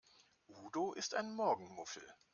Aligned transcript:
Udo 0.47 0.93
ist 0.93 1.13
ein 1.13 1.31
Morgenmuffel. 1.35 2.01